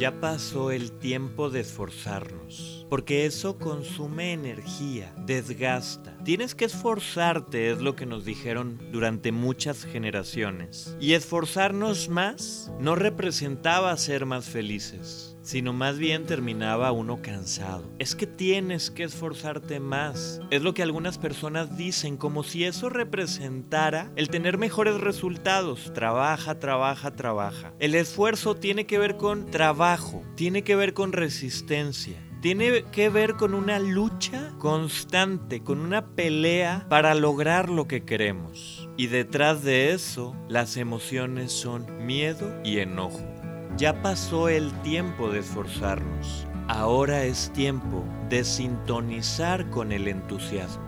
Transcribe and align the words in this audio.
Ya 0.00 0.18
pasó 0.18 0.70
el 0.70 0.92
tiempo 0.92 1.50
de 1.50 1.60
esforzarnos, 1.60 2.86
porque 2.88 3.26
eso 3.26 3.58
consume 3.58 4.32
energía, 4.32 5.12
desgasta. 5.26 6.16
Tienes 6.24 6.54
que 6.54 6.64
esforzarte, 6.64 7.70
es 7.70 7.80
lo 7.80 7.96
que 7.96 8.06
nos 8.06 8.24
dijeron 8.24 8.78
durante 8.92 9.30
muchas 9.30 9.84
generaciones. 9.84 10.96
Y 11.00 11.12
esforzarnos 11.12 12.08
más 12.08 12.72
no 12.80 12.94
representaba 12.94 13.94
ser 13.98 14.24
más 14.24 14.46
felices 14.46 15.29
sino 15.50 15.72
más 15.72 15.98
bien 15.98 16.26
terminaba 16.26 16.92
uno 16.92 17.22
cansado. 17.22 17.90
Es 17.98 18.14
que 18.14 18.28
tienes 18.28 18.88
que 18.88 19.02
esforzarte 19.02 19.80
más. 19.80 20.40
Es 20.50 20.62
lo 20.62 20.74
que 20.74 20.84
algunas 20.84 21.18
personas 21.18 21.76
dicen, 21.76 22.16
como 22.16 22.44
si 22.44 22.64
eso 22.64 22.88
representara 22.88 24.12
el 24.14 24.28
tener 24.28 24.58
mejores 24.58 25.00
resultados. 25.00 25.92
Trabaja, 25.92 26.60
trabaja, 26.60 27.16
trabaja. 27.16 27.74
El 27.80 27.96
esfuerzo 27.96 28.54
tiene 28.54 28.86
que 28.86 29.00
ver 29.00 29.16
con 29.16 29.50
trabajo, 29.50 30.22
tiene 30.36 30.62
que 30.62 30.76
ver 30.76 30.94
con 30.94 31.12
resistencia. 31.12 32.24
Tiene 32.40 32.84
que 32.92 33.08
ver 33.10 33.34
con 33.34 33.52
una 33.52 33.80
lucha 33.80 34.54
constante, 34.58 35.64
con 35.64 35.80
una 35.80 36.14
pelea 36.14 36.86
para 36.88 37.16
lograr 37.16 37.68
lo 37.68 37.88
que 37.88 38.04
queremos. 38.04 38.88
Y 38.96 39.08
detrás 39.08 39.64
de 39.64 39.92
eso, 39.92 40.36
las 40.48 40.76
emociones 40.76 41.50
son 41.50 42.06
miedo 42.06 42.54
y 42.64 42.78
enojo. 42.78 43.29
Ya 43.76 44.02
pasó 44.02 44.48
el 44.48 44.72
tiempo 44.82 45.30
de 45.30 45.40
esforzarnos. 45.40 46.46
Ahora 46.68 47.24
es 47.24 47.50
tiempo 47.52 48.04
de 48.28 48.44
sintonizar 48.44 49.68
con 49.70 49.92
el 49.92 50.08
entusiasmo. 50.08 50.84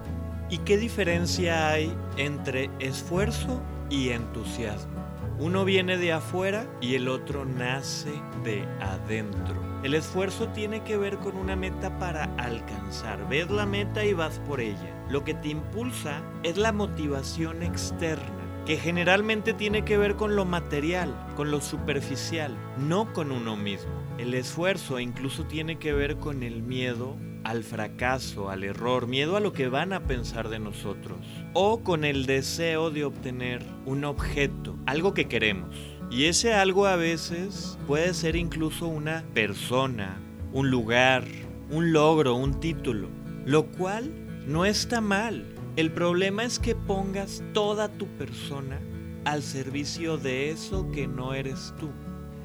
¿Y 0.50 0.58
qué 0.58 0.76
diferencia 0.76 1.70
hay 1.70 1.96
entre 2.18 2.70
esfuerzo 2.78 3.62
y 3.88 4.10
entusiasmo? 4.10 5.02
Uno 5.38 5.64
viene 5.64 5.96
de 5.96 6.12
afuera 6.12 6.66
y 6.80 6.94
el 6.94 7.08
otro 7.08 7.44
nace 7.44 8.12
de 8.44 8.64
adentro. 8.80 9.54
El 9.82 9.94
esfuerzo 9.94 10.48
tiene 10.48 10.84
que 10.84 10.96
ver 10.96 11.18
con 11.18 11.36
una 11.36 11.56
meta 11.56 11.98
para 11.98 12.24
alcanzar. 12.36 13.28
Ves 13.28 13.50
la 13.50 13.66
meta 13.66 14.04
y 14.04 14.12
vas 14.12 14.38
por 14.46 14.60
ella. 14.60 14.94
Lo 15.08 15.24
que 15.24 15.34
te 15.34 15.48
impulsa 15.48 16.22
es 16.42 16.58
la 16.58 16.72
motivación 16.72 17.62
externa 17.62 18.41
que 18.66 18.76
generalmente 18.76 19.54
tiene 19.54 19.84
que 19.84 19.96
ver 19.96 20.14
con 20.16 20.36
lo 20.36 20.44
material, 20.44 21.14
con 21.36 21.50
lo 21.50 21.60
superficial, 21.60 22.56
no 22.78 23.12
con 23.12 23.32
uno 23.32 23.56
mismo. 23.56 23.92
El 24.18 24.34
esfuerzo 24.34 25.00
incluso 25.00 25.44
tiene 25.44 25.78
que 25.78 25.92
ver 25.92 26.16
con 26.16 26.42
el 26.42 26.62
miedo 26.62 27.16
al 27.44 27.64
fracaso, 27.64 28.50
al 28.50 28.62
error, 28.62 29.08
miedo 29.08 29.36
a 29.36 29.40
lo 29.40 29.52
que 29.52 29.68
van 29.68 29.92
a 29.92 30.04
pensar 30.04 30.48
de 30.48 30.60
nosotros, 30.60 31.18
o 31.54 31.80
con 31.80 32.04
el 32.04 32.26
deseo 32.26 32.90
de 32.90 33.04
obtener 33.04 33.64
un 33.84 34.04
objeto, 34.04 34.76
algo 34.86 35.12
que 35.12 35.26
queremos. 35.26 35.74
Y 36.08 36.26
ese 36.26 36.54
algo 36.54 36.86
a 36.86 36.96
veces 36.96 37.78
puede 37.88 38.14
ser 38.14 38.36
incluso 38.36 38.86
una 38.86 39.24
persona, 39.34 40.20
un 40.52 40.70
lugar, 40.70 41.24
un 41.70 41.92
logro, 41.92 42.34
un 42.36 42.60
título, 42.60 43.08
lo 43.44 43.66
cual 43.66 44.12
no 44.46 44.64
está 44.64 45.00
mal, 45.00 45.51
el 45.74 45.90
problema 45.90 46.44
es 46.44 46.58
que 46.58 46.74
pongas 46.74 47.42
toda 47.54 47.88
tu 47.88 48.06
persona 48.18 48.78
al 49.24 49.42
servicio 49.42 50.18
de 50.18 50.50
eso 50.50 50.90
que 50.92 51.06
no 51.06 51.32
eres 51.32 51.72
tú. 51.80 51.90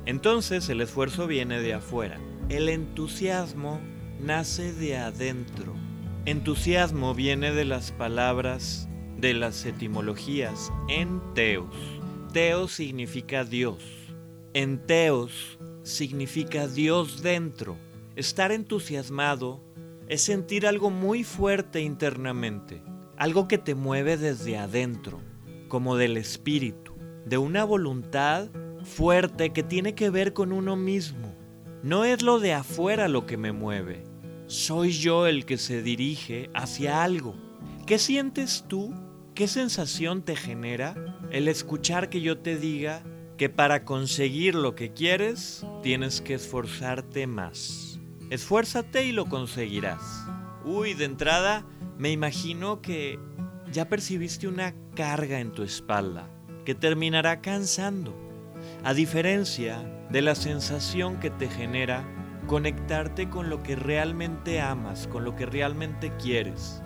Entonces 0.05 0.69
el 0.69 0.79
esfuerzo 0.79 1.27
viene 1.27 1.59
de 1.59 1.73
afuera. 1.73 2.21
El 2.47 2.69
entusiasmo 2.69 3.81
nace 4.21 4.71
de 4.71 4.95
adentro. 4.95 5.73
Entusiasmo 6.25 7.13
viene 7.13 7.51
de 7.51 7.65
las 7.65 7.91
palabras 7.91 8.87
de 9.17 9.33
las 9.33 9.65
etimologías 9.65 10.71
en 10.87 11.21
teos. 11.33 11.75
Teos 12.31 12.71
significa 12.71 13.43
Dios. 13.43 13.83
En 14.53 14.85
teos 14.87 15.59
significa 15.83 16.65
Dios 16.69 17.21
dentro. 17.21 17.75
Estar 18.15 18.53
entusiasmado 18.53 19.61
es 20.07 20.21
sentir 20.21 20.65
algo 20.65 20.89
muy 20.91 21.25
fuerte 21.25 21.81
internamente 21.81 22.81
algo 23.17 23.47
que 23.47 23.57
te 23.57 23.75
mueve 23.75 24.17
desde 24.17 24.57
adentro, 24.57 25.19
como 25.67 25.97
del 25.97 26.17
espíritu, 26.17 26.93
de 27.25 27.37
una 27.37 27.63
voluntad 27.63 28.49
fuerte 28.83 29.51
que 29.51 29.63
tiene 29.63 29.95
que 29.95 30.09
ver 30.09 30.33
con 30.33 30.51
uno 30.51 30.75
mismo. 30.75 31.35
No 31.83 32.05
es 32.05 32.21
lo 32.21 32.39
de 32.39 32.53
afuera 32.53 33.07
lo 33.07 33.25
que 33.25 33.37
me 33.37 33.51
mueve, 33.51 34.03
soy 34.47 34.91
yo 34.91 35.27
el 35.27 35.45
que 35.45 35.57
se 35.57 35.81
dirige 35.81 36.49
hacia 36.53 37.03
algo. 37.03 37.35
¿Qué 37.85 37.99
sientes 37.99 38.63
tú? 38.67 38.93
¿Qué 39.35 39.47
sensación 39.47 40.23
te 40.23 40.37
genera 40.37 40.95
el 41.31 41.49
escuchar 41.49 42.09
que 42.09 42.21
yo 42.21 42.37
te 42.37 42.57
diga 42.57 43.03
que 43.37 43.49
para 43.49 43.83
conseguir 43.83 44.55
lo 44.55 44.73
que 44.73 44.93
quieres 44.93 45.65
tienes 45.83 46.21
que 46.21 46.35
esforzarte 46.35 47.27
más? 47.27 47.99
Esfuérzate 48.29 49.05
y 49.05 49.11
lo 49.11 49.25
conseguirás. 49.25 50.01
Uy, 50.63 50.93
de 50.93 51.05
entrada 51.05 51.65
me 51.97 52.11
imagino 52.11 52.81
que 52.81 53.19
ya 53.71 53.89
percibiste 53.89 54.47
una 54.47 54.73
carga 54.95 55.39
en 55.39 55.51
tu 55.51 55.63
espalda 55.63 56.29
que 56.65 56.75
terminará 56.75 57.41
cansando, 57.41 58.13
a 58.83 58.93
diferencia 58.93 59.81
de 60.09 60.21
la 60.21 60.35
sensación 60.35 61.19
que 61.19 61.29
te 61.29 61.47
genera 61.47 62.05
conectarte 62.47 63.29
con 63.29 63.49
lo 63.49 63.63
que 63.63 63.75
realmente 63.75 64.61
amas, 64.61 65.07
con 65.07 65.23
lo 65.23 65.35
que 65.35 65.45
realmente 65.45 66.11
quieres, 66.17 66.81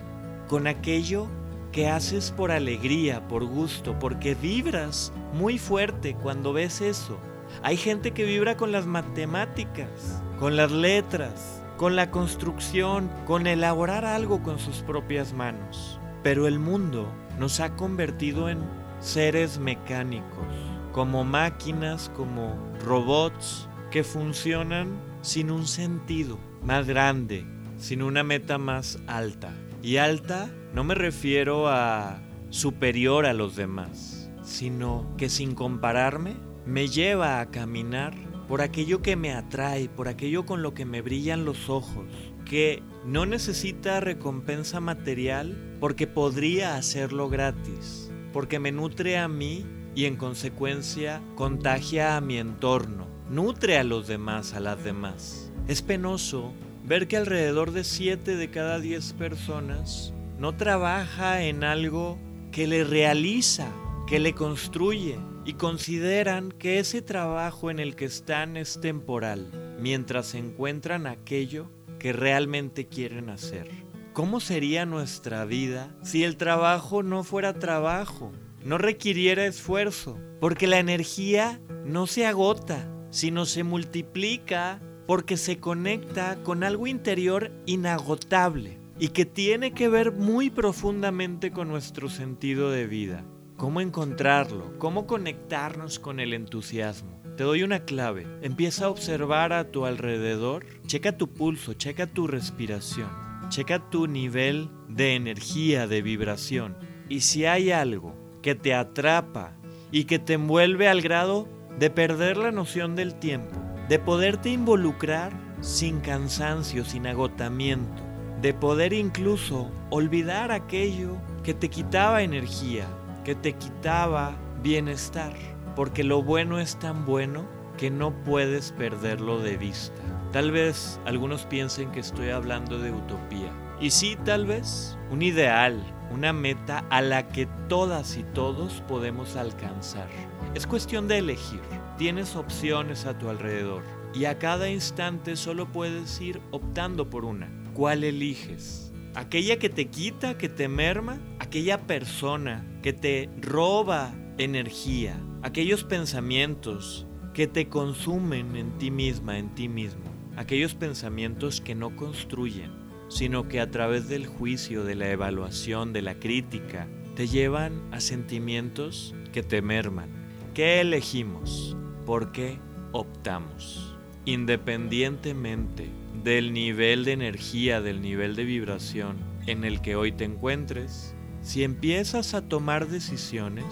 con 0.48 0.66
aquello 0.66 1.28
que 1.72 1.88
haces 1.88 2.30
por 2.30 2.50
alegría, 2.50 3.26
por 3.28 3.44
gusto, 3.44 3.98
porque 3.98 4.34
vibras 4.34 5.12
muy 5.32 5.58
fuerte 5.58 6.14
cuando 6.14 6.52
ves 6.52 6.80
eso. 6.80 7.18
Hay 7.62 7.76
gente 7.76 8.12
que 8.12 8.24
vibra 8.24 8.56
con 8.56 8.72
las 8.72 8.86
matemáticas, 8.86 10.22
con 10.38 10.56
las 10.56 10.70
letras, 10.70 11.61
con 11.82 11.96
la 11.96 12.12
construcción, 12.12 13.10
con 13.26 13.48
elaborar 13.48 14.04
algo 14.04 14.40
con 14.40 14.60
sus 14.60 14.82
propias 14.82 15.32
manos. 15.32 15.98
Pero 16.22 16.46
el 16.46 16.60
mundo 16.60 17.12
nos 17.40 17.58
ha 17.58 17.74
convertido 17.74 18.48
en 18.48 18.60
seres 19.00 19.58
mecánicos, 19.58 20.46
como 20.92 21.24
máquinas, 21.24 22.08
como 22.14 22.56
robots 22.86 23.68
que 23.90 24.04
funcionan 24.04 24.96
sin 25.22 25.50
un 25.50 25.66
sentido 25.66 26.38
más 26.62 26.86
grande, 26.86 27.44
sin 27.78 28.04
una 28.04 28.22
meta 28.22 28.58
más 28.58 29.00
alta. 29.08 29.52
Y 29.82 29.96
alta 29.96 30.48
no 30.72 30.84
me 30.84 30.94
refiero 30.94 31.66
a 31.66 32.22
superior 32.50 33.26
a 33.26 33.32
los 33.32 33.56
demás, 33.56 34.30
sino 34.44 35.04
que 35.18 35.28
sin 35.28 35.56
compararme 35.56 36.36
me 36.64 36.86
lleva 36.86 37.40
a 37.40 37.50
caminar 37.50 38.14
por 38.48 38.62
aquello 38.62 39.02
que 39.02 39.16
me 39.16 39.32
atrae, 39.32 39.88
por 39.88 40.08
aquello 40.08 40.44
con 40.44 40.62
lo 40.62 40.74
que 40.74 40.84
me 40.84 41.02
brillan 41.02 41.44
los 41.44 41.68
ojos, 41.68 42.04
que 42.44 42.82
no 43.04 43.26
necesita 43.26 44.00
recompensa 44.00 44.80
material 44.80 45.76
porque 45.80 46.06
podría 46.06 46.76
hacerlo 46.76 47.28
gratis, 47.28 48.10
porque 48.32 48.58
me 48.58 48.72
nutre 48.72 49.18
a 49.18 49.28
mí 49.28 49.66
y 49.94 50.06
en 50.06 50.16
consecuencia 50.16 51.22
contagia 51.34 52.16
a 52.16 52.20
mi 52.20 52.38
entorno, 52.38 53.06
nutre 53.30 53.78
a 53.78 53.84
los 53.84 54.06
demás, 54.06 54.54
a 54.54 54.60
las 54.60 54.82
demás. 54.82 55.50
Es 55.68 55.82
penoso 55.82 56.52
ver 56.84 57.08
que 57.08 57.16
alrededor 57.16 57.72
de 57.72 57.84
7 57.84 58.36
de 58.36 58.50
cada 58.50 58.80
10 58.80 59.12
personas 59.14 60.12
no 60.38 60.56
trabaja 60.56 61.42
en 61.44 61.64
algo 61.64 62.18
que 62.50 62.66
le 62.66 62.84
realiza, 62.84 63.68
que 64.12 64.20
le 64.20 64.34
construye, 64.34 65.18
y 65.46 65.54
consideran 65.54 66.52
que 66.52 66.78
ese 66.78 67.00
trabajo 67.00 67.70
en 67.70 67.78
el 67.78 67.96
que 67.96 68.04
están 68.04 68.58
es 68.58 68.78
temporal, 68.78 69.50
mientras 69.80 70.34
encuentran 70.34 71.06
aquello 71.06 71.70
que 71.98 72.12
realmente 72.12 72.86
quieren 72.86 73.30
hacer. 73.30 73.70
¿Cómo 74.12 74.40
sería 74.40 74.84
nuestra 74.84 75.46
vida 75.46 75.96
si 76.02 76.24
el 76.24 76.36
trabajo 76.36 77.02
no 77.02 77.24
fuera 77.24 77.54
trabajo, 77.54 78.32
no 78.62 78.76
requiriera 78.76 79.46
esfuerzo? 79.46 80.18
Porque 80.40 80.66
la 80.66 80.78
energía 80.78 81.58
no 81.86 82.06
se 82.06 82.26
agota, 82.26 82.86
sino 83.08 83.46
se 83.46 83.64
multiplica 83.64 84.82
porque 85.06 85.38
se 85.38 85.56
conecta 85.56 86.36
con 86.42 86.64
algo 86.64 86.86
interior 86.86 87.50
inagotable 87.64 88.78
y 88.98 89.08
que 89.08 89.24
tiene 89.24 89.72
que 89.72 89.88
ver 89.88 90.12
muy 90.12 90.50
profundamente 90.50 91.50
con 91.50 91.68
nuestro 91.68 92.10
sentido 92.10 92.70
de 92.70 92.86
vida 92.86 93.24
cómo 93.56 93.80
encontrarlo, 93.80 94.78
cómo 94.78 95.06
conectarnos 95.06 95.98
con 95.98 96.20
el 96.20 96.34
entusiasmo. 96.34 97.20
Te 97.36 97.44
doy 97.44 97.62
una 97.62 97.84
clave. 97.84 98.26
Empieza 98.42 98.86
a 98.86 98.90
observar 98.90 99.52
a 99.52 99.70
tu 99.70 99.86
alrededor. 99.86 100.66
Checa 100.86 101.16
tu 101.16 101.32
pulso, 101.32 101.74
checa 101.74 102.06
tu 102.06 102.26
respiración, 102.26 103.08
checa 103.48 103.90
tu 103.90 104.06
nivel 104.06 104.68
de 104.88 105.14
energía, 105.14 105.86
de 105.86 106.02
vibración. 106.02 106.76
Y 107.08 107.20
si 107.20 107.46
hay 107.46 107.70
algo 107.70 108.14
que 108.42 108.54
te 108.54 108.74
atrapa 108.74 109.56
y 109.90 110.04
que 110.04 110.18
te 110.18 110.34
envuelve 110.34 110.88
al 110.88 111.00
grado 111.00 111.48
de 111.78 111.88
perder 111.88 112.36
la 112.36 112.52
noción 112.52 112.96
del 112.96 113.14
tiempo, 113.14 113.56
de 113.88 113.98
poderte 113.98 114.50
involucrar 114.50 115.32
sin 115.60 116.00
cansancio, 116.00 116.84
sin 116.84 117.06
agotamiento, 117.06 118.02
de 118.42 118.52
poder 118.52 118.92
incluso 118.92 119.70
olvidar 119.90 120.50
aquello 120.50 121.16
que 121.44 121.54
te 121.54 121.70
quitaba 121.70 122.22
energía, 122.22 122.86
que 123.24 123.34
te 123.34 123.54
quitaba 123.54 124.36
bienestar, 124.62 125.32
porque 125.76 126.04
lo 126.04 126.22
bueno 126.22 126.58
es 126.58 126.78
tan 126.78 127.04
bueno 127.04 127.46
que 127.76 127.90
no 127.90 128.12
puedes 128.24 128.72
perderlo 128.72 129.40
de 129.40 129.56
vista. 129.56 130.02
Tal 130.32 130.50
vez 130.50 131.00
algunos 131.04 131.46
piensen 131.46 131.90
que 131.90 132.00
estoy 132.00 132.30
hablando 132.30 132.78
de 132.78 132.92
utopía. 132.92 133.52
Y 133.80 133.90
sí, 133.90 134.16
tal 134.24 134.46
vez, 134.46 134.96
un 135.10 135.22
ideal, 135.22 135.82
una 136.12 136.32
meta 136.32 136.84
a 136.90 137.00
la 137.02 137.28
que 137.28 137.46
todas 137.68 138.16
y 138.16 138.22
todos 138.22 138.82
podemos 138.86 139.36
alcanzar. 139.36 140.08
Es 140.54 140.66
cuestión 140.66 141.08
de 141.08 141.18
elegir. 141.18 141.60
Tienes 141.98 142.36
opciones 142.36 143.06
a 143.06 143.18
tu 143.18 143.28
alrededor 143.28 143.82
y 144.14 144.26
a 144.26 144.38
cada 144.38 144.68
instante 144.68 145.36
solo 145.36 145.70
puedes 145.70 146.20
ir 146.20 146.40
optando 146.50 147.08
por 147.10 147.24
una. 147.24 147.50
¿Cuál 147.74 148.04
eliges? 148.04 148.92
¿Aquella 149.14 149.58
que 149.58 149.68
te 149.68 149.88
quita, 149.88 150.38
que 150.38 150.48
te 150.48 150.68
merma? 150.68 151.18
¿Aquella 151.52 151.86
persona 151.86 152.64
que 152.82 152.94
te 152.94 153.28
roba 153.42 154.14
energía? 154.38 155.20
¿Aquellos 155.42 155.84
pensamientos 155.84 157.06
que 157.34 157.46
te 157.46 157.68
consumen 157.68 158.56
en 158.56 158.78
ti 158.78 158.90
misma, 158.90 159.38
en 159.38 159.54
ti 159.54 159.68
mismo? 159.68 160.00
Aquellos 160.36 160.74
pensamientos 160.74 161.60
que 161.60 161.74
no 161.74 161.94
construyen, 161.94 162.70
sino 163.10 163.48
que 163.48 163.60
a 163.60 163.70
través 163.70 164.08
del 164.08 164.24
juicio, 164.26 164.82
de 164.82 164.94
la 164.94 165.10
evaluación, 165.10 165.92
de 165.92 166.00
la 166.00 166.14
crítica, 166.14 166.88
te 167.16 167.28
llevan 167.28 167.82
a 167.92 168.00
sentimientos 168.00 169.14
que 169.30 169.42
te 169.42 169.60
merman. 169.60 170.08
¿Qué 170.54 170.80
elegimos? 170.80 171.76
¿Por 172.06 172.32
qué 172.32 172.60
optamos? 172.92 173.94
Independientemente 174.24 175.90
del 176.24 176.54
nivel 176.54 177.04
de 177.04 177.12
energía, 177.12 177.82
del 177.82 178.00
nivel 178.00 178.36
de 178.36 178.44
vibración 178.44 179.18
en 179.46 179.64
el 179.64 179.82
que 179.82 179.96
hoy 179.96 180.12
te 180.12 180.24
encuentres, 180.24 181.14
si 181.42 181.64
empiezas 181.64 182.34
a 182.34 182.42
tomar 182.42 182.86
decisiones 182.86 183.64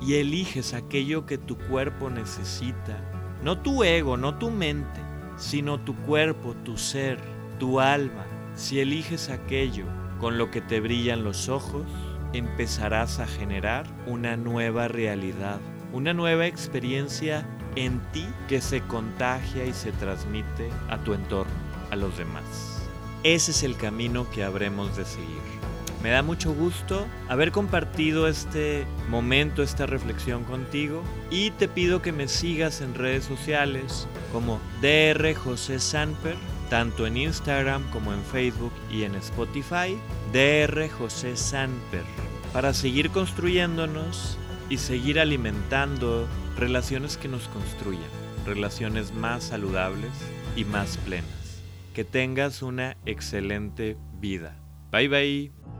y 0.00 0.14
eliges 0.14 0.72
aquello 0.72 1.26
que 1.26 1.36
tu 1.36 1.58
cuerpo 1.58 2.10
necesita, 2.10 3.02
no 3.42 3.58
tu 3.58 3.82
ego, 3.82 4.16
no 4.16 4.38
tu 4.38 4.50
mente, 4.50 5.00
sino 5.36 5.80
tu 5.80 5.94
cuerpo, 5.96 6.54
tu 6.64 6.76
ser, 6.76 7.18
tu 7.58 7.80
alma, 7.80 8.24
si 8.54 8.78
eliges 8.78 9.30
aquello 9.30 9.84
con 10.20 10.38
lo 10.38 10.50
que 10.50 10.60
te 10.60 10.80
brillan 10.80 11.24
los 11.24 11.48
ojos, 11.48 11.86
empezarás 12.32 13.18
a 13.18 13.26
generar 13.26 13.86
una 14.06 14.36
nueva 14.36 14.86
realidad, 14.86 15.60
una 15.92 16.14
nueva 16.14 16.46
experiencia 16.46 17.46
en 17.74 18.00
ti 18.12 18.26
que 18.48 18.60
se 18.60 18.80
contagia 18.82 19.64
y 19.64 19.72
se 19.72 19.90
transmite 19.92 20.70
a 20.88 20.98
tu 20.98 21.14
entorno, 21.14 21.52
a 21.90 21.96
los 21.96 22.16
demás. 22.16 22.88
Ese 23.24 23.50
es 23.50 23.64
el 23.64 23.76
camino 23.76 24.30
que 24.30 24.44
habremos 24.44 24.96
de 24.96 25.04
seguir. 25.04 25.58
Me 26.02 26.10
da 26.10 26.22
mucho 26.22 26.54
gusto 26.54 27.06
haber 27.28 27.50
compartido 27.50 28.28
este 28.28 28.86
momento, 29.08 29.62
esta 29.62 29.86
reflexión 29.86 30.44
contigo 30.44 31.02
y 31.30 31.50
te 31.52 31.66
pido 31.66 32.02
que 32.02 32.12
me 32.12 32.28
sigas 32.28 32.80
en 32.80 32.94
redes 32.94 33.24
sociales 33.24 34.06
como 34.32 34.60
DR 34.80 35.34
José 35.34 35.80
Sanper, 35.80 36.36
tanto 36.70 37.06
en 37.06 37.16
Instagram 37.16 37.82
como 37.90 38.12
en 38.12 38.22
Facebook 38.22 38.72
y 38.92 39.02
en 39.02 39.16
Spotify, 39.16 39.98
DR 40.32 40.88
José 40.88 41.36
Sanper, 41.36 42.04
para 42.52 42.74
seguir 42.74 43.10
construyéndonos 43.10 44.38
y 44.70 44.78
seguir 44.78 45.18
alimentando 45.18 46.28
relaciones 46.56 47.16
que 47.16 47.26
nos 47.26 47.48
construyan, 47.48 48.02
relaciones 48.46 49.12
más 49.12 49.44
saludables 49.44 50.12
y 50.54 50.64
más 50.64 50.96
plenas. 50.98 51.62
Que 51.92 52.04
tengas 52.04 52.62
una 52.62 52.96
excelente 53.04 53.96
vida. 54.20 54.54
Bye 54.92 55.08
bye. 55.08 55.77